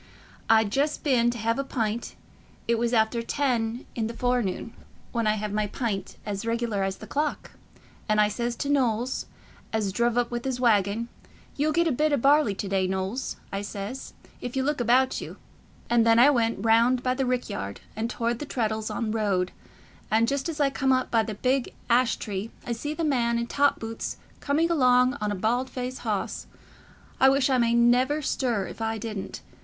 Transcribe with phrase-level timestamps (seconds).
[0.49, 4.73] I'd just been t' hev a pint—it was half after ten i' the fore noon,
[5.11, 9.27] when I hev my pint as reg'lar as the clock—and I says to Knowles,
[9.71, 11.07] as druv up with his waggon,
[11.55, 15.21] 'You'll get a bit o' barley to day, Knowles,' I says, 'if you look about
[15.21, 15.37] you';
[15.87, 19.51] and then I went round by the rick yard, and towart the Treddles'on road,
[20.09, 23.37] and just as I come up by the big ash tree, I see the man
[23.37, 28.65] i' top boots coming along on a bald faced hoss—I wish I may never stir
[28.65, 29.41] if I didn't.